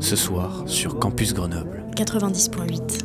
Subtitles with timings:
[0.00, 1.84] Ce soir sur Campus Grenoble.
[1.96, 3.04] 90.8.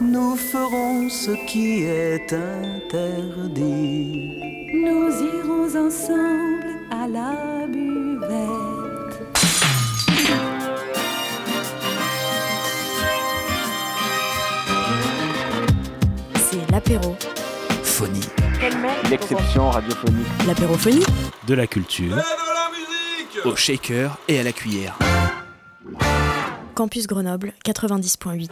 [0.00, 4.12] Nous ferons ce qui est interdit.
[4.74, 8.86] Nous irons ensemble à la buvette.
[16.36, 17.16] C'est l'apéro.
[17.82, 18.45] Phonie.
[19.10, 20.26] L'exception radiophonique.
[20.46, 21.04] L'apérophonie.
[21.46, 22.16] De la culture.
[23.44, 24.98] Au shaker et à la cuillère.
[26.74, 28.48] Campus Grenoble 90.8.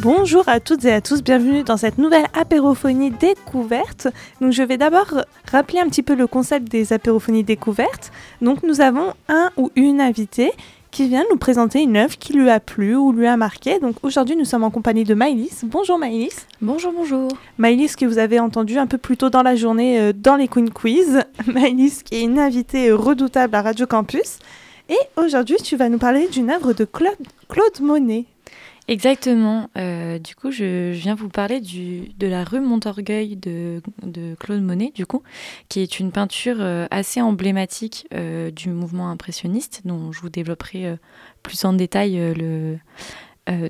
[0.00, 4.08] Bonjour à toutes et à tous, bienvenue dans cette nouvelle apérophonie découverte.
[4.40, 5.12] Donc je vais d'abord
[5.50, 8.10] rappeler un petit peu le concept des apérophonies découvertes.
[8.40, 10.52] Donc nous avons un ou une invitée
[10.90, 13.78] qui vient nous présenter une œuvre qui lui a plu ou lui a marqué.
[13.78, 15.60] Donc aujourd'hui nous sommes en compagnie de Maïlis.
[15.64, 16.46] Bonjour Maïlis.
[16.60, 17.28] Bonjour, bonjour.
[17.58, 20.48] Maïlis que vous avez entendu un peu plus tôt dans la journée euh, dans les
[20.48, 21.22] Queen Quiz.
[21.46, 24.38] Maïlis qui est une invitée euh, redoutable à Radio Campus.
[24.88, 27.14] Et aujourd'hui tu vas nous parler d'une œuvre de Claude,
[27.48, 28.24] Claude Monet.
[28.90, 29.70] Exactement.
[29.78, 34.90] Euh, du coup, je, viens vous parler de la rue Montorgueil de, de Claude Monet,
[34.92, 35.22] du coup,
[35.68, 40.98] qui est une peinture euh, assez emblématique euh, du mouvement impressionniste, dont je vous développerai
[41.44, 42.20] plus en détail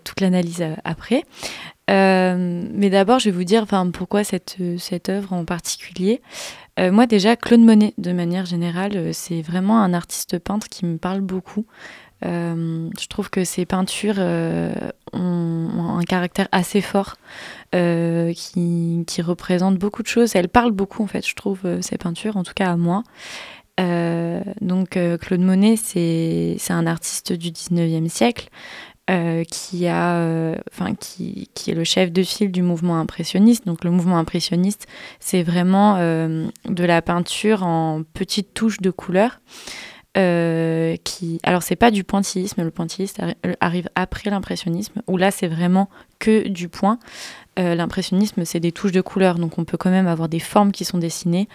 [0.05, 1.25] toute l'analyse après.
[1.87, 4.57] Mais d'abord, je vais vous dire pourquoi cette,
[5.11, 6.23] œuvre en particulier.
[6.79, 11.21] Moi, déjà, Claude Monet, de manière générale, c'est vraiment un artiste peintre qui me parle
[11.21, 11.67] beaucoup.
[12.25, 14.73] Euh, je trouve que ses peintures euh,
[15.13, 17.17] ont, un caractère assez fort
[17.75, 20.37] euh, qui, qui représente beaucoup de choses.
[20.37, 23.03] Elles parlent beaucoup, en fait, je trouve, ces peintures, en tout cas à moi.
[24.61, 28.51] Donc, Claude Monet, c'est un artiste du 19e siècle.
[29.51, 30.55] qui, a,
[31.01, 33.67] qui, qui est le chef de file du mouvement impressionniste.
[33.67, 34.87] Donc le mouvement impressionniste,
[35.19, 39.41] c'est vraiment de la peinture en petites touches de couleurs.
[40.17, 45.31] Euh, qui alors c'est pas du pointillisme le pointillisme arri- arrive après l'impressionnisme où là
[45.31, 45.89] c'est vraiment
[46.19, 46.99] que du point.
[47.61, 50.73] Euh, l'impressionnisme c'est des touches de couleurs donc on peut quand même avoir des formes
[50.73, 51.49] qui sont dessinées.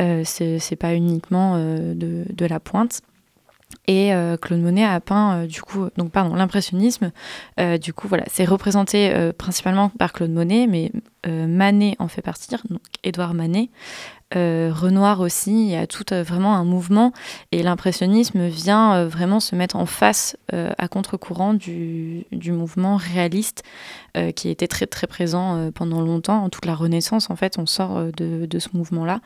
[0.00, 3.02] Euh, c'est pas uniquement euh, de, de la pointe.
[3.86, 7.12] Et euh, Claude Monet a peint euh, du coup donc pardon l'impressionnisme.
[7.60, 10.90] Euh, du coup voilà c'est représenté euh, principalement par Claude Monet mais
[11.26, 13.68] euh, Manet en fait partie donc Édouard Manet
[14.36, 17.12] euh, Renoir aussi, il y a tout euh, vraiment un mouvement
[17.50, 20.36] et l'impressionnisme vient euh, vraiment se mettre en face
[20.78, 23.62] à contre-courant du, du mouvement réaliste
[24.34, 26.48] qui était très très présent pendant longtemps.
[26.48, 29.20] Toute la Renaissance, en fait, on sort de, de ce mouvement-là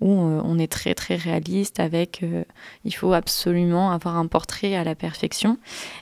[0.00, 2.24] où on est très très réaliste avec
[2.84, 5.58] il faut absolument avoir un portrait à la perfection.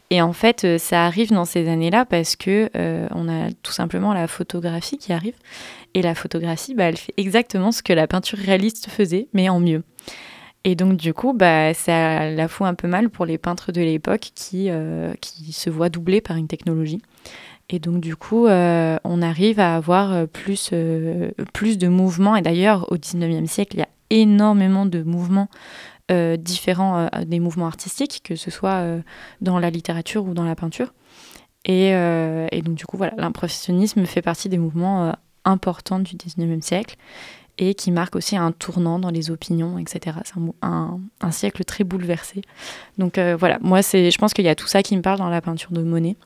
[0.08, 2.70] Et en fait, ça arrive dans ces années-là parce que
[3.14, 5.34] on a tout simplement la photographie qui arrive
[5.94, 9.60] et la photographie, bah, elle fait exactement ce que la peinture réaliste faisait, mais en
[9.60, 9.82] mieux.
[10.64, 13.80] Et donc, du coup, bah, ça la fout un peu mal pour les peintres de
[13.80, 17.02] l'époque qui, euh, qui se voient doublés par une technologie.
[17.68, 20.72] Et donc, du coup, euh, on arrive à avoir euh, plus,
[21.52, 22.36] plus de mouvements.
[22.36, 25.48] Et d'ailleurs, au 19e siècle, il y a énormément de mouvements
[26.38, 28.84] différents des mouvements artistiques, que ce soit
[29.40, 30.92] dans la littérature ou dans la peinture.
[31.64, 35.14] Et, et donc, du coup, voilà, l'impressionnisme fait partie des mouvements
[35.44, 36.96] importants du 19e siècle
[37.58, 40.16] et qui marque aussi un tournant dans les opinions, etc.
[40.24, 41.00] C'est un,
[41.30, 42.42] siècle très bouleversé.
[42.98, 45.28] Donc euh, voilà, moi, je pense qu'il y a tout ça qui me parle dans
[45.28, 46.16] la peinture de Monet.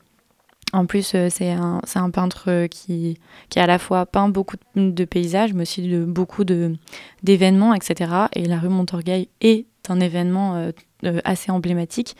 [0.73, 3.19] En plus, euh, c'est un, peintre euh, qui,
[3.49, 8.11] qui à la fois peint beaucoup de, paysages, mais aussi de, beaucoup d'événements, etc.
[8.33, 10.71] Et la rue Montorgueil est un événement
[11.23, 12.17] assez emblématique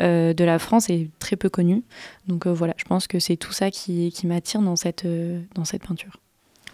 [0.00, 1.82] de la France et très peu connu.
[2.26, 5.06] Donc voilà, je pense que c'est tout ça qui, qui m'attire dans cette,
[5.54, 6.21] dans cette peinture.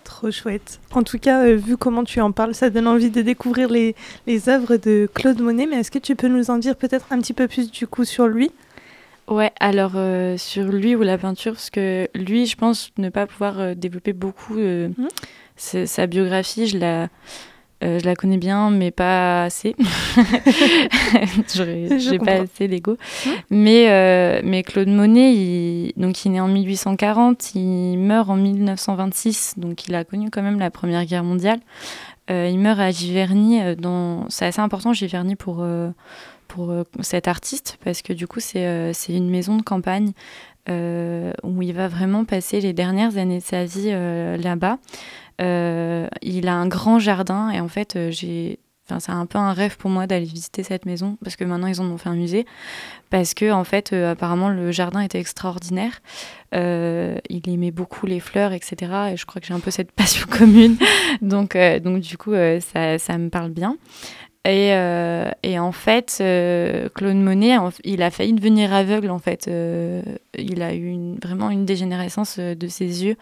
[0.09, 0.81] Trop chouette.
[0.93, 3.95] En tout cas, euh, vu comment tu en parles, ça donne envie de découvrir les,
[4.27, 5.67] les œuvres de Claude Monet.
[5.67, 8.07] Mais est-ce que tu peux nous en dire peut-être un petit peu plus du coup
[8.07, 8.51] sur lui?
[9.29, 13.27] Ouais, alors euh, sur lui ou la peinture, parce que lui, je pense ne pas
[13.27, 14.57] pouvoir euh, développer beaucoup
[15.57, 16.69] sa, sa biographie.
[16.69, 17.09] Je la,
[17.85, 19.77] euh, je la connais bien, mais pas assez.
[21.47, 22.97] J'ai pas assez d'ego.
[23.51, 28.37] Mais, euh, mais Claude Monet, il, donc il est né en 1840, il meurt en
[28.37, 31.61] 1926, donc il a connu quand même la Première Guerre mondiale.
[32.31, 33.77] Euh, il meurt à Giverny.
[33.77, 34.29] dans...
[34.29, 35.65] C'est assez important, Giverny, pour,
[36.49, 40.11] pour cet artiste, parce que du coup, c'est une maison de campagne
[40.69, 43.91] où il va vraiment passer les dernières années de sa vie
[44.43, 44.79] là-bas.
[45.41, 49.77] Euh, il a un grand jardin et en fait, euh, c'est un peu un rêve
[49.77, 52.47] pour moi d'aller visiter cette maison parce que maintenant ils en ont fait un musée.
[53.11, 56.01] Parce que en fait, euh, apparemment, le jardin était extraordinaire.
[56.55, 58.93] Euh, il aimait beaucoup les fleurs, etc.
[59.13, 60.77] Et je crois que j'ai un peu cette passion commune.
[61.23, 63.77] donc, euh, donc du coup, euh, ça, ça me parle bien.
[64.45, 69.47] Et, euh, et, en fait, euh, Claude Monet, il a failli devenir aveugle en fait.
[69.49, 70.01] Euh,
[70.39, 73.17] il a eu une, vraiment une dégénérescence de ses yeux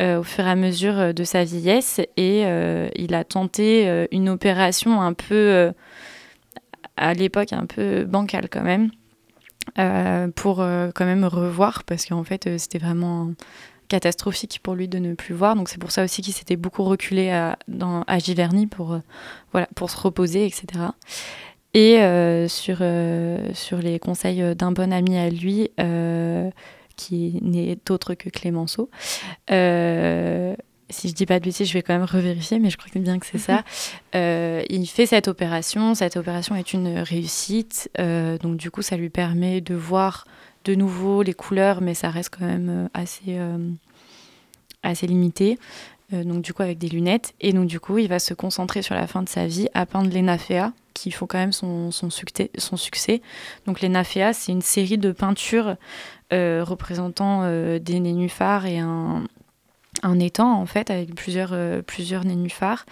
[0.00, 2.42] au fur et à mesure de sa vieillesse et
[2.96, 5.72] il a tenté une opération un peu,
[6.96, 8.90] à l'époque, un peu bancale quand même,
[10.32, 13.30] pour quand même revoir parce qu'en fait, c'était vraiment
[13.88, 15.56] catastrophique pour lui de ne plus voir.
[15.56, 18.98] Donc c'est pour ça aussi qu'il s'était beaucoup reculé à, dans, à Giverny pour, euh,
[19.52, 20.66] voilà, pour se reposer, etc.
[21.74, 25.70] Et euh, sur, euh, sur les conseils d'un bon ami à lui,
[26.96, 28.90] qui n'est autre que Clémenceau,
[30.88, 33.18] si je dis pas de bêtises, je vais quand même revérifier, mais je crois bien
[33.18, 33.64] que c'est ça.
[34.14, 35.94] il fait cette opération.
[35.94, 37.90] Cette opération est une réussite.
[37.98, 40.24] donc, du coup, ça lui permet de voir
[40.66, 43.70] de nouveau les couleurs, mais ça reste quand même euh, assez, euh,
[44.82, 45.58] assez limité.
[46.12, 47.34] Euh, donc du coup avec des lunettes.
[47.40, 49.86] Et donc du coup, il va se concentrer sur la fin de sa vie à
[49.86, 53.22] peindre les Naphéas, qui font quand même son, succès, son succès.
[53.66, 55.76] Donc les Naphéas, c'est une série de peintures
[56.32, 57.48] représentant
[57.78, 59.22] des nénuphars et un,
[60.02, 62.84] un étang en fait avec plusieurs, euh, plusieurs nénuphars.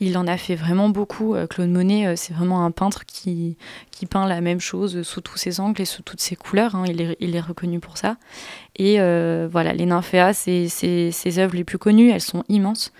[0.00, 1.34] Il en a fait vraiment beaucoup.
[1.34, 3.56] Euh, Claude Monet, euh, c'est vraiment un peintre qui,
[3.90, 6.74] qui peint la même chose sous tous ses angles et sous toutes ses couleurs.
[6.74, 6.84] Hein.
[6.88, 8.16] Il, est, il, est, reconnu pour ça.
[8.76, 8.98] Et
[9.50, 12.10] voilà, les nymphéas, c'est ses œuvres les plus connues.
[12.10, 12.92] Elles sont immenses.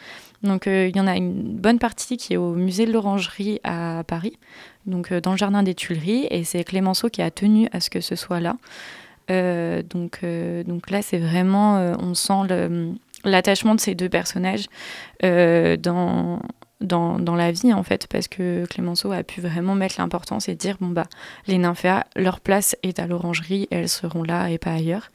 [0.43, 4.05] Donc il y en a une bonne partie qui est au musée de l'Orangerie à
[4.07, 4.39] Paris,
[4.87, 6.27] donc dans le jardin des Tuileries.
[6.31, 8.57] Et c'est Clémenceau qui a tenu à ce que ce soit là.
[9.29, 10.25] donc,
[10.67, 12.95] donc là, c'est vraiment, on sent le,
[13.31, 14.67] l'attachement de ces deux personnages
[15.25, 16.41] euh, dans,
[16.81, 20.55] dans, dans, la vie en fait parce que Clémenceau a pu vraiment mettre l'importance et
[20.55, 21.07] dire bon bah
[21.47, 25.11] les nymphéas leur place est à l'orangerie elles seront là et pas ailleurs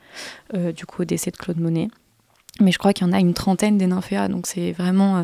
[0.53, 1.89] euh, du coup au décès de Claude Monet.
[2.59, 5.23] Mais je crois qu'il y en a une trentaine des nymphéas donc c'est vraiment euh,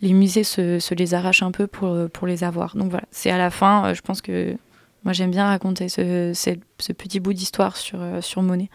[0.00, 2.76] les musées se, les arrachent un peu pour, pour les avoir.
[2.76, 4.56] Donc voilà c'est à la fin je pense que
[5.04, 8.70] moi j'aime bien raconter ce, ce, ce petit bout d'histoire sur, sur Monet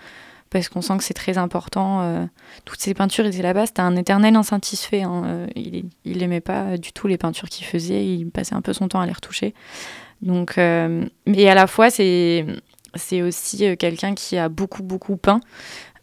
[0.53, 2.01] parce qu'on sent que c'est très important.
[2.01, 2.25] Euh,
[2.63, 5.01] toutes ces peintures étaient là-bas, c'était un éternel insatisfait.
[5.01, 5.23] Hein.
[5.25, 8.71] Euh, il, il aimait pas du tout les peintures qu'il faisait, il passait un peu
[8.71, 9.55] son temps à les retoucher.
[10.21, 12.45] Donc, euh, mais à la fois, c'est
[13.21, 15.41] aussi quelqu'un qui a beaucoup beaucoup peint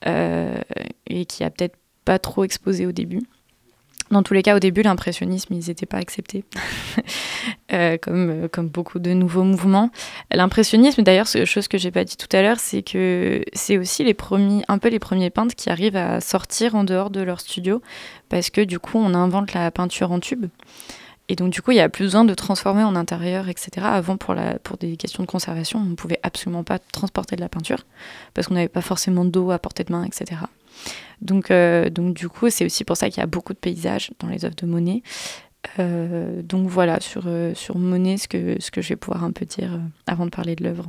[0.05, 3.23] et qui a peut-être pas trop exposé au début.
[4.11, 6.45] Dans tous les cas, au début, l'impressionnisme, ils n'étaient pas acceptés,
[7.73, 9.91] euh, comme, euh, comme beaucoup de nouveaux mouvements.
[10.33, 14.15] L'impressionnisme, d'ailleurs, chose que j'ai pas dit tout à l'heure, c'est que c'est aussi les
[14.15, 17.83] premiers, un peu les premiers peintres qui arrivent à sortir en dehors de leur studio,
[18.29, 20.47] parce que du coup, on invente la peinture en tube.
[21.29, 23.87] Et donc, du coup, il n'y a plus besoin de transformer en intérieur, etc.
[23.89, 27.49] Avant, pour, pour des questions de conservation, on ne pouvait absolument pas transporter de la
[27.49, 27.87] peinture,
[28.35, 30.41] parce qu'on n'avait pas forcément d'eau à portée de main, etc.
[31.21, 34.11] Donc, euh, donc du coup, c'est aussi pour ça qu'il y a beaucoup de paysages
[34.19, 35.03] dans les œuvres de Monet.
[35.79, 39.33] Euh, donc voilà, sur, euh, sur Monet, ce que, ce que je vais pouvoir un
[39.33, 40.89] peu dire avant de parler de l'œuvre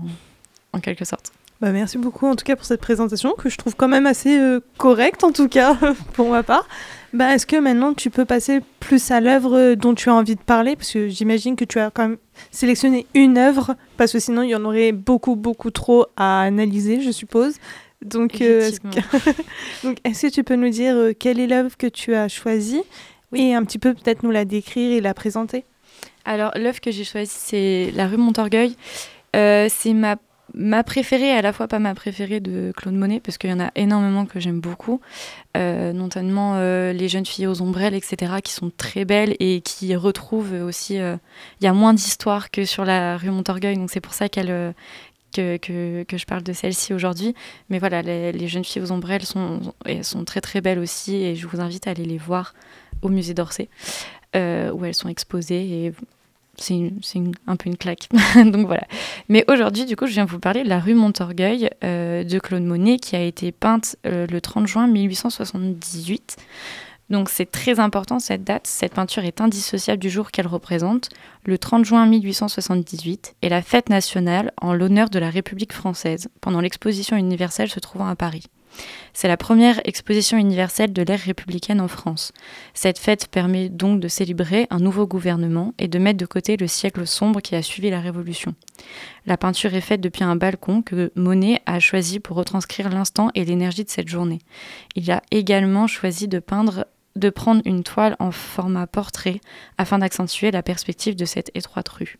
[0.74, 1.32] en, quelque sorte.
[1.60, 4.40] Bah merci beaucoup en tout cas pour cette présentation que je trouve quand même assez
[4.78, 5.78] correcte en tout cas
[6.14, 6.68] pour ma part.
[7.14, 10.42] Bah, Est-ce que maintenant tu peux passer plus à l'œuvre dont tu as envie de
[10.42, 10.76] parler?
[10.76, 12.18] Parce que j'imagine que tu as quand même
[12.50, 17.02] sélectionné une œuvre parce que sinon il y en aurait beaucoup beaucoup trop à analyser
[17.02, 17.58] je suppose.
[18.04, 18.60] Donc, euh,
[20.04, 20.32] est-ce que...
[20.32, 22.84] tu peux nous dire euh, quelle est l'œuvre que tu as choisie
[23.34, 25.66] et un petit peu peut-être nous la décrire et la présenter?
[26.26, 28.76] Alors, l'œuvre que j'ai choisie, c'est La rue Montorgueil.
[29.36, 30.18] Euh, c'est ma,
[30.54, 33.60] ma préférée, à la fois pas ma préférée de Claude Monet, parce qu'il y en
[33.60, 35.00] a énormément que j'aime beaucoup,
[35.56, 36.60] notamment
[36.92, 40.96] Les jeunes filles aux ombrelles, etc., qui sont très belles et qui retrouvent aussi.
[40.96, 44.76] Il y a moins d'histoire que sur la rue Montorgueil, donc c'est pour ça qu'elle
[45.32, 47.36] que, que, je parle de celle-ci aujourd'hui.
[47.70, 51.36] Mais voilà, les, jeunes filles aux ombrelles sont, elles sont très très belles aussi et
[51.36, 52.54] je vous invite à aller les voir
[53.02, 53.70] au musée d'Orsay
[54.36, 55.94] euh, où elles sont exposées et
[56.58, 56.78] c'est
[57.48, 58.08] un peu une claque.
[58.36, 58.84] Donc voilà.
[59.30, 62.64] Mais aujourd'hui, du coup, je viens vous parler de la rue Montorgueil euh, de Claude
[62.64, 66.38] Monet qui a été peinte euh, le 30 juin 1878.
[67.12, 68.66] Donc c'est très important cette date.
[68.66, 71.10] Cette peinture est indissociable du jour qu'elle représente.
[71.44, 76.62] Le 30 juin 1878 est la fête nationale en l'honneur de la République française pendant
[76.62, 78.46] l'exposition universelle se trouvant à Paris.
[79.12, 82.32] C'est la première exposition universelle de l'ère républicaine en France.
[82.74, 86.68] Cette fête permet donc de célébrer un nouveau gouvernement et de mettre de côté le
[86.68, 88.56] siècle sombre qui a suivi la Révolution.
[89.26, 93.44] La peinture est faite depuis un balcon que Monet a choisi pour retranscrire l'instant et
[93.44, 94.40] l'énergie de cette journée.
[94.96, 99.42] Il a également choisi de peindre de prendre une toile en format portrait
[99.78, 102.18] afin d'accentuer la perspective de cette étroite rue.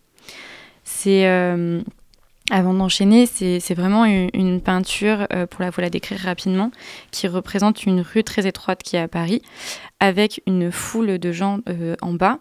[0.84, 1.82] C'est euh,
[2.50, 6.72] avant d'enchaîner, c'est vraiment une, peinture, euh, pour la la décrire rapidement,
[7.12, 9.42] qui représente une rue très étroite qui est à Paris,
[10.00, 12.40] avec une foule de gens euh, en bas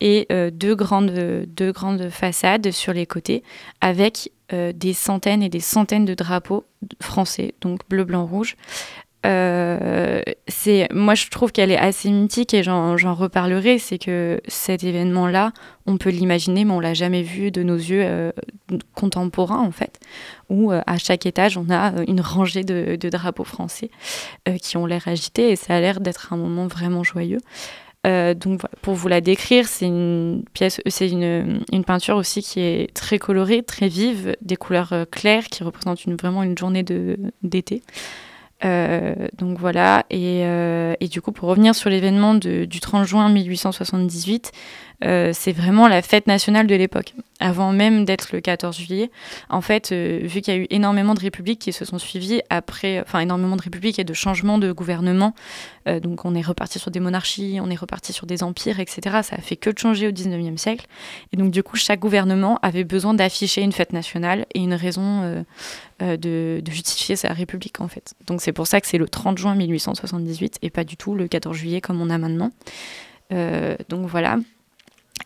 [0.00, 3.42] et deux, grandes, deux grandes façades sur les côtés,
[3.80, 6.66] avec des centaines et des centaines de drapeaux
[7.00, 8.56] français, donc bleu, blanc, rouge,
[10.48, 15.26] c'est moi je trouve qu'elle est assez mythique et j'en reparlerai c'est que cet événement
[15.26, 15.52] là
[15.86, 18.32] on peut l'imaginer mais on l'a jamais vu de nos yeux euh,
[18.94, 19.98] contemporains en fait
[20.48, 23.90] où euh, à chaque étage on a une rangée de, drapeaux français
[24.60, 27.40] qui ont l'air agités et ça a l'air d'être un moment vraiment joyeux
[28.04, 32.94] donc pour vous la décrire, c'est une pièce, c'est une, une, peinture aussi qui est
[32.94, 36.84] très colorée, très vive, des couleurs claires qui représentent vraiment une journée
[37.42, 37.82] d'été.
[38.64, 43.28] Euh, donc voilà, et, euh, et, du coup, pour revenir sur l'événement du 30 juin
[43.28, 44.52] 1878,
[45.04, 47.14] euh, c'est vraiment la fête nationale de l'époque.
[47.38, 49.10] Avant même d'être le 14 juillet,
[49.50, 53.00] en fait, vu qu'il y a eu énormément de républiques qui se sont suivies après,
[53.00, 55.34] enfin énormément de républiques et de changements de gouvernement,
[55.84, 59.18] donc on est reparti sur des monarchies, on est reparti sur des empires, etc.
[59.22, 60.86] Ça a fait que de changer au 19e siècle.
[61.34, 65.44] Et donc du coup, chaque gouvernement avait besoin d'afficher une fête nationale et une raison
[66.02, 68.12] euh, de, justifier sa république en fait.
[68.26, 71.26] Donc c'est pour ça que c'est le 30 juin 1878 et pas du tout le
[71.26, 72.50] 14 juillet comme on a maintenant.
[73.32, 74.36] Euh, donc voilà.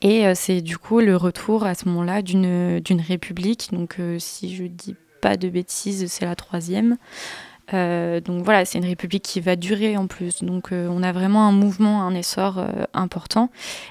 [0.03, 3.71] Et euh, c'est du coup le retour à ce moment-là d'une république.
[3.73, 6.97] Donc si je dis pas de bêtises, c'est la troisième.
[7.75, 10.43] Euh, donc voilà, c'est une république qui va durer en plus.
[10.43, 13.51] Donc euh, on a vraiment un mouvement, un essor euh, important.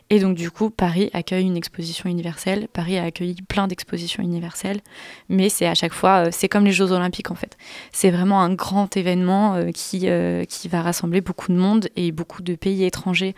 [0.09, 2.67] Et donc du coup, Paris accueille une exposition universelle.
[2.73, 4.81] Paris a accueilli plein d'expositions universelles.
[5.29, 7.57] Mais c'est à chaque fois, c'est comme les Jeux olympiques en fait.
[7.91, 10.07] C'est vraiment un grand événement qui,
[10.47, 13.35] qui va rassembler beaucoup de monde et beaucoup de pays étrangers,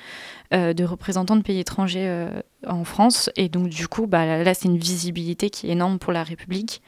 [0.52, 2.28] de représentants de pays étrangers
[2.68, 3.30] en France.
[3.36, 6.82] Et donc du coup, bah, là c'est une visibilité qui est énorme pour la République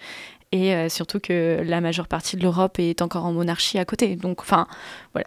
[0.53, 4.15] et euh, surtout que la majeure partie de l'Europe est encore en monarchie à côté.
[4.15, 4.67] Donc, enfin,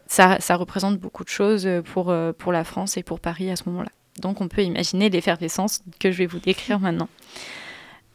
[0.07, 3.65] ça, représente beaucoup de choses pour, euh, pour la France et pour Paris à ce
[3.67, 3.91] moment-là.
[4.21, 7.09] Donc, on peut imaginer l'effervescence que je vais vous décrire maintenant.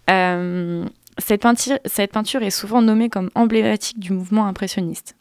[0.10, 0.86] Euh,
[1.18, 5.18] cette, peinture, cette peinture est souvent nommée comme emblématique du mouvement impressionniste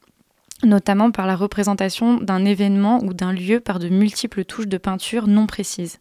[0.62, 5.26] notamment par la représentation d'un événement ou d'un lieu par de multiples touches de peinture
[5.26, 5.98] non précises.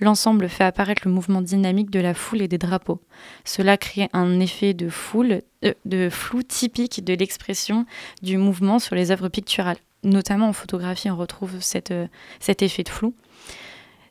[0.00, 3.00] L'ensemble fait apparaître le mouvement dynamique de la foule et des drapeaux.
[3.44, 7.86] Cela crée un effet de foule, euh, de flou typique de l'expression
[8.22, 9.78] du mouvement sur les œuvres picturales.
[10.02, 12.06] Notamment en photographie, on retrouve euh,
[12.40, 13.14] cet effet de flou.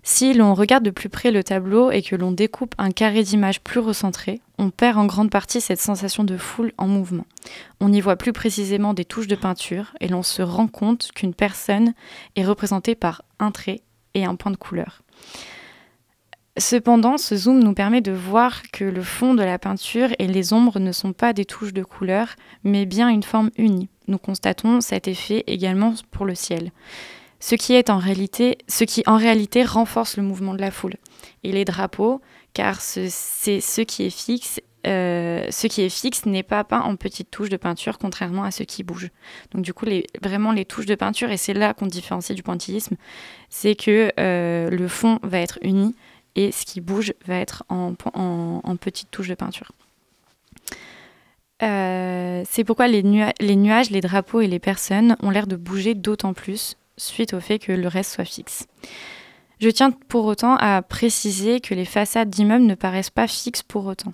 [0.01, 3.61] Si l'on regarde de plus près le tableau et que l'on découpe un carré d'image
[3.61, 7.25] plus recentré, on perd en grande partie cette sensation de foule en mouvement.
[7.81, 11.33] On y voit plus précisément des touches de peinture et l'on se rend compte qu'une
[11.33, 11.93] personne
[12.35, 13.81] est représentée par un trait
[14.13, 15.01] et un point de couleur.
[16.57, 20.51] Cependant, ce zoom nous permet de voir que le fond de la peinture et les
[20.51, 23.89] ombres ne sont pas des touches de couleur, mais bien une forme unie.
[24.07, 26.71] Nous constatons cet effet également pour le ciel
[27.39, 30.95] ce qui est en réalité, ce qui en réalité renforce le mouvement de la foule.
[31.43, 32.21] Et les drapeaux,
[32.53, 36.95] car c'est ce qui est fixe euh, ce qui est fixe n'est pas peint en
[36.95, 39.09] petites touches de peinture, contrairement à ce qui bouge.
[39.51, 42.43] Donc du coup, les, vraiment les touches de peinture, et c'est là qu'on différencie du
[42.43, 42.95] pointillisme,
[43.49, 45.95] c'est que euh, le fond va être uni
[46.35, 47.93] et ce qui bouge va être en,
[48.79, 49.71] petites touches de peinture.
[51.61, 56.33] Euh, c'est pourquoi les nuages, les drapeaux et les personnes ont l'air de bouger d'autant
[56.33, 58.67] plus suite au fait que le reste soit fixe.
[59.59, 63.85] Je tiens pour autant à préciser que les façades d'immeubles ne paraissent pas fixes pour
[63.85, 64.13] autant.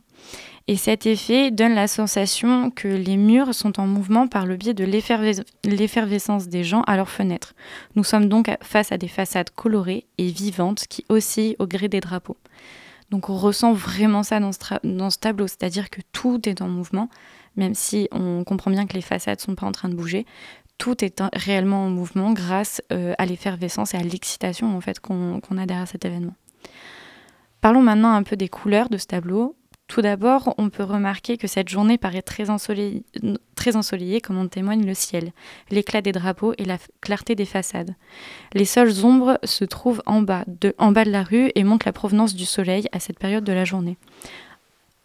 [0.68, 4.74] Et cet effet donne la sensation que les murs sont en mouvement par le biais
[4.74, 7.54] de l'effervescence des gens à leurs fenêtres.
[7.96, 12.00] Nous sommes donc face à des façades colorées et vivantes qui oscillent au gré des
[12.00, 12.38] drapeaux.
[13.12, 17.10] Donc on ressent vraiment ça dans ce, tableau, c'est-à-dire que tout est en mouvement,
[17.56, 20.26] même si on comprend bien que les façades ne sont pas en train de bouger
[20.78, 25.40] tout est réellement en mouvement grâce euh, à l'effervescence et à l'excitation en fait qu'on
[25.40, 26.36] a derrière cet événement.
[27.62, 29.56] Parlons maintenant un peu des couleurs de ce tableau.
[29.88, 33.04] Tout d'abord, on peut remarquer que cette journée paraît très ensoleillée,
[33.56, 35.32] très ensoleillée comme en témoigne le ciel,
[35.70, 37.96] l'éclat des drapeaux et la clarté des façades.
[38.54, 41.88] Les seules ombres se trouvent en bas, de, en bas de la rue et montrent
[41.88, 43.98] la provenance du soleil à cette période de la journée.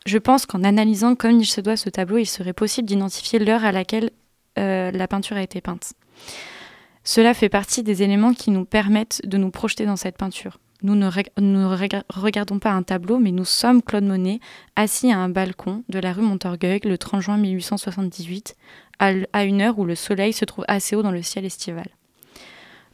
[0.06, 3.64] Je pense qu'en analysant comme il se doit ce tableau, il serait possible d'identifier l'heure
[3.66, 4.10] à laquelle
[4.58, 5.92] euh, la peinture a été peinte.
[7.04, 10.58] Cela fait partie des éléments qui nous permettent de nous projeter dans cette peinture.
[10.82, 14.40] Nous ne, regardons pas un tableau, mais nous sommes Claude Monet,
[14.76, 18.56] assis à un balcon de la rue Montorgueil le 30 juin 1878,
[18.98, 21.88] à une heure où le soleil se trouve assez haut dans le ciel estival.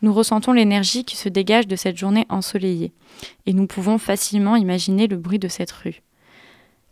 [0.03, 2.93] Nous ressentons l'énergie qui se dégage de cette journée ensoleillée,
[3.47, 6.03] et nous pouvons facilement imaginer le bruit de cette rue.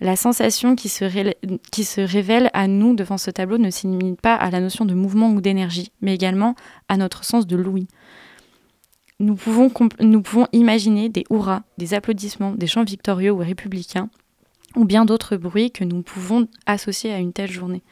[0.04, 4.60] La sensation qui se, révèle à nous devant ce tableau ne se pas à la
[4.60, 6.56] notion de mouvement ou d'énergie, mais également
[6.90, 7.88] à notre sens de l'ouïe.
[9.18, 14.10] Nous pouvons, nous pouvons imaginer des hurrahs, des applaudissements, des chants victorieux ou républicains,
[14.76, 17.82] ou bien d'autres bruits que nous pouvons associer à une telle journée.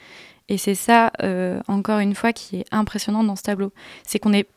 [0.50, 3.73] Et c'est ça, euh, encore une fois, qui est impressionnant dans ce tableau.
[4.07, 4.49] C'est qu'on est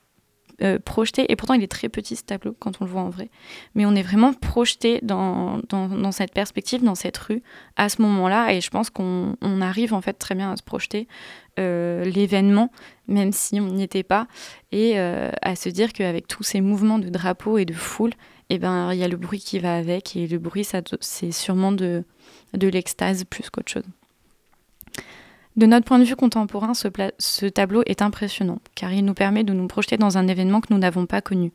[0.62, 3.10] euh, projeté, et pourtant il est très petit ce tableau quand on le voit en
[3.10, 3.30] vrai,
[3.74, 7.42] mais on est vraiment projeté dans, dans, cette perspective, dans cette rue,
[7.76, 11.08] à ce moment-là, et je pense qu'on arrive en fait très bien à se projeter
[11.60, 12.72] euh, l'événement,
[13.08, 14.28] même si on n'y était pas,
[14.72, 18.12] et à se dire qu'avec tous ces mouvements de drapeau et de foule,
[18.50, 20.66] et eh ben il y a le bruit qui va avec, et le bruit,
[21.02, 22.04] c'est sûrement de,
[22.54, 23.86] de l'extase plus qu'autre chose.
[25.56, 29.54] De notre point de vue contemporain, ce, tableau est impressionnant, car il nous permet de
[29.54, 31.54] nous projeter dans un événement que nous n'avons pas connu.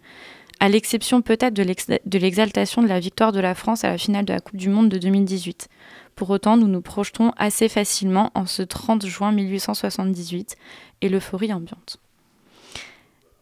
[0.59, 4.33] À l'exception peut-être de l'exaltation de la victoire de la France à la finale de
[4.33, 5.69] la Coupe du Monde de 2018.
[6.17, 10.57] Pour autant, nous nous projetons assez facilement en ce 30 juin 1878
[11.03, 11.99] et l'euphorie ambiante.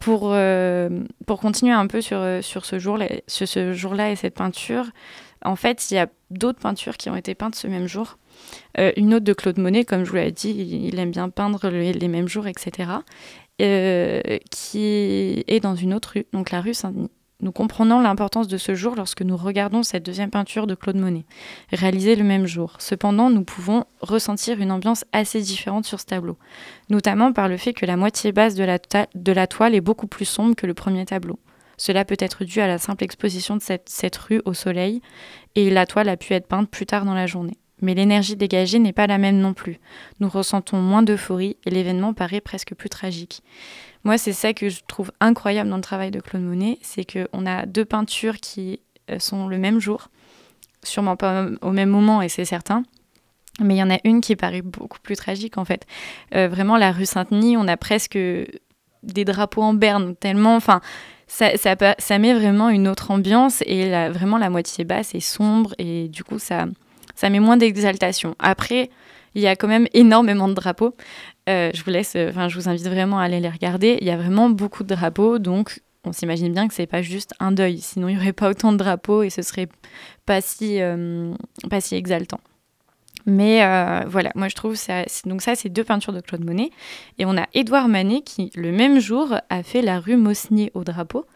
[0.00, 4.87] Pour, euh, continuer un peu sur, sur ce jour-là et cette peinture,
[5.45, 8.19] en fait, il y a d'autres peintures qui ont été peintes ce même jour.
[8.78, 11.68] Euh, une autre de Claude Monet, comme je vous l'ai dit, il aime bien peindre
[11.68, 12.90] les, mêmes jours, etc.
[13.61, 17.11] Euh, qui est dans une autre rue, donc la rue Saint-Denis.
[17.40, 21.25] Nous comprenons l'importance de ce jour lorsque nous regardons cette deuxième peinture de Claude Monet,
[21.71, 22.74] réalisée le même jour.
[22.81, 26.37] Cependant, nous pouvons ressentir une ambiance assez différente sur ce tableau,
[26.90, 30.57] notamment par le fait que la moitié basse de la, toile est beaucoup plus sombre
[30.57, 31.38] que le premier tableau.
[31.77, 35.01] Cela peut être dû à la simple exposition de cette rue au soleil,
[35.55, 38.79] et la toile a pu être peinte plus tard dans la journée mais l'énergie dégagée
[38.79, 39.79] n'est pas la même non plus.
[40.21, 43.43] Nous ressentons moins d'euphorie et l'événement paraît presque plus tragique.
[44.05, 47.47] Moi, c'est ça que je trouve incroyable dans le travail de Claude Monet, c'est qu'on
[47.47, 50.09] a deux peintures qui euh, sont le même jour,
[50.83, 52.85] sûrement pas au même moment, et c'est certain.
[53.61, 55.85] Mais il y en a une qui paraît beaucoup plus tragique en fait.
[56.35, 60.55] Euh, vraiment, la rue Saint-Denis, on a presque des drapeaux en berne, tellement.
[60.55, 60.81] Enfin,
[61.27, 66.09] ça, ça, met vraiment une autre ambiance et vraiment la moitié basse est sombre et
[66.09, 66.67] du coup, ça,
[67.18, 68.37] ça met moins d'exaltation.
[68.38, 68.90] Après,
[69.35, 70.94] il y a quand même énormément de drapeaux.
[71.48, 73.98] Euh, je vous laisse, enfin, je vous invite vraiment à aller les regarder.
[74.00, 77.35] Il y a vraiment beaucoup de drapeaux, donc on s'imagine bien que c'est pas juste
[77.40, 77.78] un deuil.
[77.78, 79.66] Sinon, il n'y aurait pas autant de drapeaux et ce serait
[80.26, 81.35] pas si, euh,
[81.68, 82.38] pas si exaltant.
[83.26, 85.02] Mais euh, voilà, moi je trouve ça.
[85.24, 86.70] Donc, ça, c'est deux peintures de Claude Monet.
[87.18, 90.85] Et on a Édouard Manet qui, le même jour, a fait la rue Mosnier au
[90.85, 91.26] drapeau.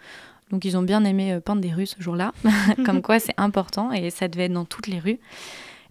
[0.52, 2.32] Donc, ils ont bien aimé peindre des rues ce jour-là.
[2.86, 5.18] Comme quoi, c'est important et ça devait être dans toutes les rues.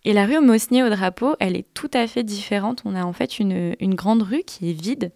[0.03, 2.81] Et la rue Mosnier au drapeau, elle est tout à fait différente.
[2.85, 5.11] On a en fait une, grande rue qui est vide,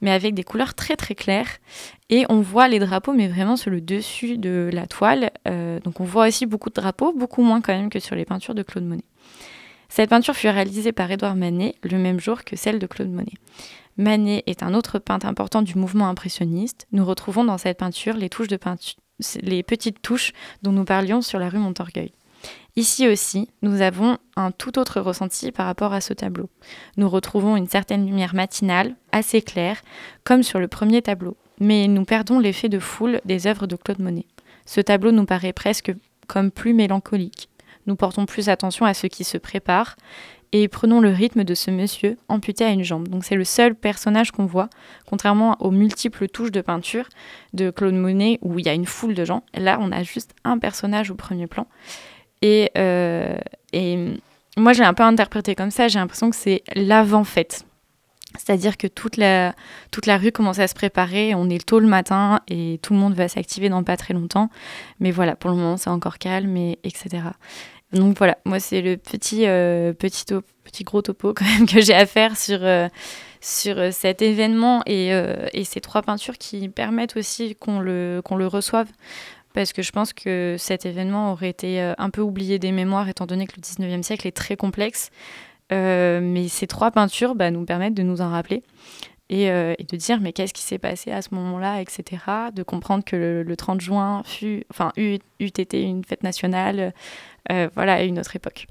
[0.00, 1.58] mais avec des couleurs très très claires.
[2.08, 5.30] Et on voit les drapeaux, mais vraiment sur le dessus de la toile.
[5.46, 8.24] Euh, donc on voit aussi beaucoup de drapeaux, beaucoup moins quand même que sur les
[8.24, 9.04] peintures de Claude Monet.
[9.90, 13.34] Cette peinture fut réalisée par Édouard Manet le même jour que celle de Claude Monet.
[13.98, 16.86] Manet est un autre peintre important du mouvement impressionniste.
[16.92, 18.96] Nous retrouvons dans cette peinture les touches de peinture,
[19.42, 22.12] les petites touches dont nous parlions sur la rue Montorgueil.
[22.76, 26.48] Ici aussi, nous avons un tout autre ressenti par rapport à ce tableau.
[26.96, 29.82] Nous retrouvons une certaine lumière matinale, assez claire,
[30.24, 34.00] comme sur le premier tableau, mais nous perdons l'effet de foule des œuvres de Claude
[34.00, 34.26] Monet.
[34.66, 35.92] Ce tableau nous paraît presque
[36.28, 37.48] comme plus mélancolique.
[37.86, 39.96] Nous portons plus attention à ce qui se prépare
[40.52, 43.08] et prenons le rythme de ce monsieur amputé à une jambe.
[43.08, 44.68] Donc c'est le seul personnage qu'on voit,
[45.06, 47.08] contrairement aux multiples touches de peinture
[47.52, 49.42] de Claude Monet où il y a une foule de gens.
[49.54, 51.66] Là, on a juste un personnage au premier plan.
[52.42, 53.36] Et, euh,
[53.72, 54.14] et
[54.56, 55.88] moi, j'ai un peu interprété comme ça.
[55.88, 57.64] J'ai l'impression que c'est l'avant-fête.
[58.38, 59.54] C'est-à-dire que toute la,
[59.90, 63.00] toute la rue commence à se préparer, on est tôt le matin et tout le
[63.00, 64.50] monde va s'activer dans pas très longtemps.
[65.00, 67.22] Mais voilà, pour le moment, c'est encore calme, et, etc.
[67.92, 70.24] Donc voilà, moi, c'est le petit, euh, petit,
[70.62, 72.86] petit gros topo quand même que j'ai à faire sur, euh,
[73.40, 75.08] sur cet événement et,
[75.52, 78.86] et, ces trois peintures qui permettent aussi qu'on le, qu'on le reçoive
[79.54, 83.08] parce que je pense que cet événement aurait été euh, un peu oublié des mémoires
[83.08, 85.10] étant donné que le 19e siècle est très complexe.
[85.72, 88.64] Euh, mais ces trois peintures bah, nous permettent de nous en rappeler
[89.32, 92.22] euh, et, de dire mais qu'est-ce qui s'est passé à ce moment-là, etc.
[92.52, 96.92] De comprendre que le, 30 juin fut, enfin, eut, été une fête nationale,
[97.48, 98.66] voilà, à une autre époque.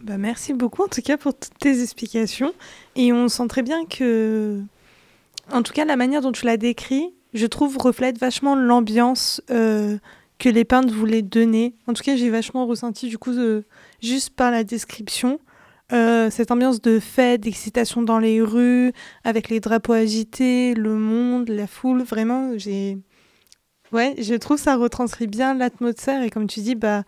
[0.00, 2.52] Bah, merci beaucoup en tout cas pour toutes tes explications.
[2.96, 4.62] Et on sent très bien que,
[5.52, 9.98] en tout cas, la manière dont tu l'as décrit, je trouve, reflète vachement l'ambiance euh,
[10.38, 11.74] que les peintres voulaient donner.
[11.86, 13.32] En tout cas, j'ai vachement ressenti, du coup,
[14.02, 15.38] juste par la description,
[15.92, 18.92] euh, cette ambiance de fête, d'excitation dans les rues,
[19.24, 22.02] avec les drapeaux agités, le monde, la foule.
[22.02, 22.98] Vraiment, j'ai.
[23.92, 26.22] Ouais, je trouve ça retranscrit bien l'atmosphère.
[26.22, 27.04] Et comme tu dis, bah,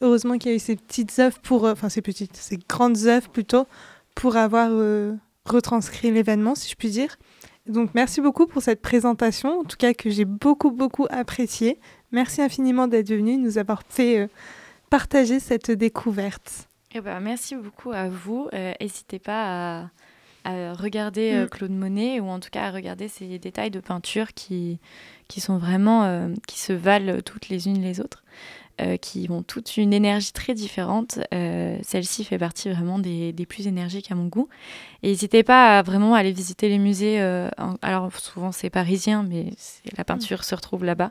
[0.00, 3.06] Heureusement qu'il y a eu ces petites œuvres pour, euh, enfin ces petites, ces grandes
[3.06, 3.66] œuvres plutôt,
[4.14, 5.14] pour avoir euh,
[5.44, 7.16] retranscrit l'événement, si je puis dire.
[7.68, 11.78] Donc merci beaucoup pour cette présentation, en tout cas que j'ai beaucoup beaucoup apprécié.
[12.12, 14.26] Merci infiniment d'être venu, nous avoir fait euh,
[14.90, 16.66] partager cette découverte.
[16.94, 18.48] Eh ben, merci beaucoup à vous.
[18.80, 19.90] N'hésitez pas à,
[20.44, 21.48] à regarder euh, Mm.
[21.48, 24.78] Claude Monet ou en tout cas à regarder ces détails de peinture qui,
[25.28, 28.24] qui sont vraiment euh, qui se valent toutes les unes les autres,
[28.80, 31.18] euh, qui ont toute une énergie très différente.
[31.34, 34.48] Euh, Celle-ci fait partie vraiment des, des plus énergiques à mon goût.
[35.02, 37.20] Et n'hésitez pas à vraiment aller visiter les musées.
[37.20, 39.46] euh, en- alors souvent c'est parisien, mais
[39.96, 41.10] la peinture se retrouve là-bas.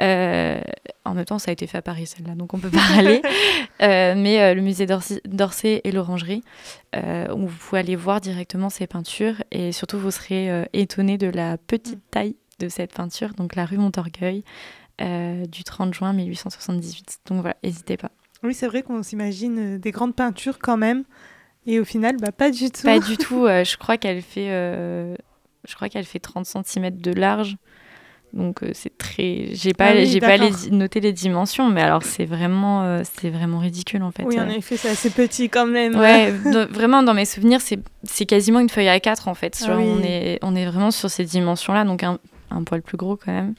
[0.00, 2.78] En même temps, ça a été fait à Paris celle-là, donc on peut pas.
[3.80, 6.42] Euh, mais le musée d'Orsay et l'Orangerie,
[6.96, 11.58] où vous pouvez aller voir directement ces peintures et surtout vous serez étonné de la
[11.58, 14.42] petite taille de cette peinture, donc la rue Montorgueil
[15.00, 17.20] euh, du 30 juin 1878.
[17.26, 18.10] Donc voilà, n'hésitez pas.
[18.42, 21.04] Oui, c'est vrai qu'on s'imagine euh, des grandes peintures quand même,
[21.66, 22.82] et au final, bah, pas du tout.
[22.82, 25.16] Pas du tout, euh, je crois qu'elle fait, euh,
[25.66, 27.56] je crois qu'elle fait 30 cm de large.
[28.34, 32.02] Donc c'est très, j'ai pas, Ah oui, j'ai pas les, noté les dimensions, mais alors
[32.02, 34.24] c'est vraiment, c'est vraiment ridicule en fait.
[34.24, 35.96] Oui, en effet, c'est assez petit quand même.
[35.96, 36.30] Ouais,
[36.70, 39.64] vraiment dans mes souvenirs, c'est quasiment une feuille A4 en fait.
[39.66, 39.84] Ah oui.
[39.86, 42.18] on, est, on est vraiment sur ces dimensions-là, donc un,
[42.58, 43.54] un poil plus gros quand même.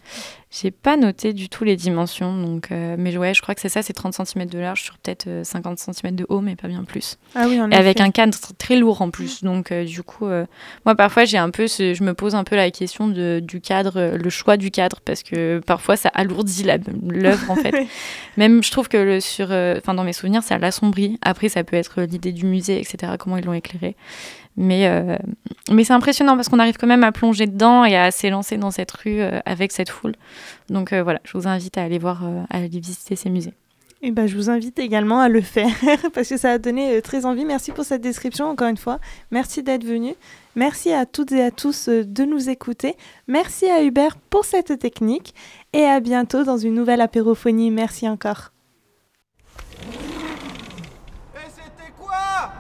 [0.52, 3.70] J'ai pas noté du tout les dimensions, donc, euh, mais ouais, je crois que c'est
[3.70, 6.68] ça, c'est 30 cm de large sur peut-être euh, 50 cm de haut, mais pas
[6.68, 7.18] bien plus.
[7.36, 9.44] Ah oui, en Et avec un cadre très lourd en plus.
[9.44, 10.46] Donc, euh, du coup, euh,
[10.86, 13.62] moi, parfois, j'ai un peu, ce- je me pose un peu la question de, du
[13.62, 16.66] cadre, euh, le choix du cadre, parce que parfois, ça alourdit
[17.08, 17.88] l'œuvre, en fait.
[18.38, 21.20] Même, je trouve que le sur, euh, enfin, dans mes souvenirs, ça l'assombrit.
[21.22, 23.96] Après, ça peut être l'idée du musée, etc., comment ils l'ont éclairé.
[24.60, 25.18] Mais, euh,
[25.72, 28.72] mais c'est impressionnant parce qu'on arrive quand même à plonger dedans et à s'élancer dans
[28.72, 30.16] cette rue euh, avec cette foule.
[30.70, 33.54] Donc euh, voilà, je vous invite à aller voir, à aller visiter ces musées.
[34.02, 35.72] Et ben, je vous invite également à le faire
[36.14, 37.46] parce que ça a donné très envie.
[37.46, 39.00] Merci pour cette description encore une fois.
[39.32, 40.14] Merci d'être venu.
[40.58, 42.98] Merci à toutes et à tous de nous écouter.
[43.28, 45.34] Merci à Hubert pour cette technique
[45.72, 47.72] et à bientôt dans une nouvelle apérophonie.
[47.72, 48.52] Merci encore.
[51.36, 52.52] Et c'était quoi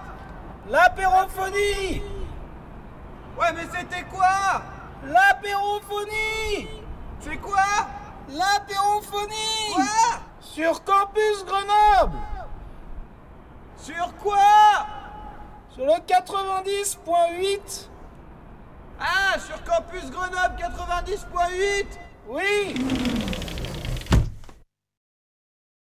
[0.70, 2.02] L'apérophonie.
[3.40, 4.62] Ouais, mais c'était quoi?
[5.04, 6.68] L'apérophonie.
[7.20, 7.64] C'est quoi?
[8.30, 9.74] L'apérophonie.
[9.74, 9.84] Quoi?
[10.40, 12.18] Sur Campus Grenoble.
[13.78, 14.86] Sur quoi?
[15.74, 17.88] Sur le 90.8
[19.00, 21.86] Ah, sur Campus Grenoble 90.8
[22.28, 22.76] Oui